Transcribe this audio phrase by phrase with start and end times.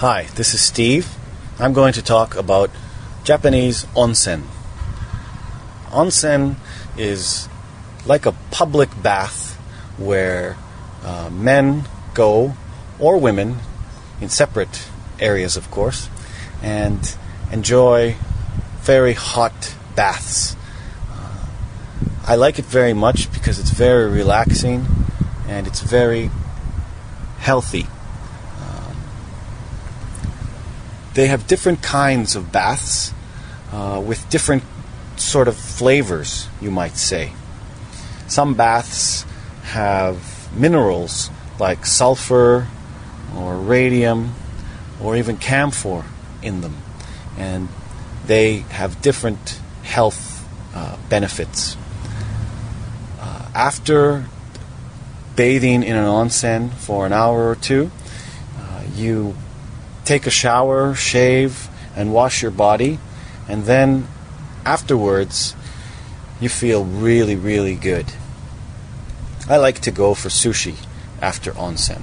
[0.00, 1.14] Hi, this is Steve.
[1.58, 2.70] I'm going to talk about
[3.22, 4.44] Japanese onsen.
[5.90, 6.56] Onsen
[6.96, 7.50] is
[8.06, 9.56] like a public bath
[9.98, 10.56] where
[11.04, 11.84] uh, men
[12.14, 12.54] go,
[12.98, 13.58] or women,
[14.22, 16.08] in separate areas, of course,
[16.62, 17.14] and
[17.52, 18.16] enjoy
[18.80, 20.56] very hot baths.
[21.10, 21.44] Uh,
[22.26, 24.86] I like it very much because it's very relaxing
[25.46, 26.30] and it's very
[27.40, 27.86] healthy.
[31.14, 33.12] They have different kinds of baths
[33.72, 34.62] uh, with different
[35.16, 37.32] sort of flavors, you might say.
[38.28, 39.24] Some baths
[39.64, 42.68] have minerals like sulfur
[43.36, 44.34] or radium
[45.00, 46.04] or even camphor
[46.42, 46.76] in them,
[47.36, 47.68] and
[48.26, 51.76] they have different health uh, benefits.
[53.20, 54.26] Uh, after
[55.36, 57.90] bathing in an onsen for an hour or two,
[58.58, 59.34] uh, you
[60.04, 62.98] take a shower, shave, and wash your body,
[63.48, 64.06] and then
[64.64, 65.54] afterwards,
[66.40, 68.06] you feel really, really good.
[69.48, 70.76] I like to go for sushi
[71.20, 72.02] after onsen.